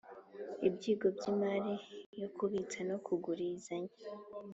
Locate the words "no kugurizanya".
2.89-3.95